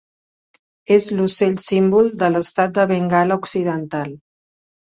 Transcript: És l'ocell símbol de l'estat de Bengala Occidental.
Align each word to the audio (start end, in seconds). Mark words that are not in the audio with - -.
És 0.95 1.09
l'ocell 1.19 1.53
símbol 1.65 2.09
de 2.23 2.31
l'estat 2.37 2.75
de 2.79 2.89
Bengala 2.93 3.41
Occidental. 3.43 4.19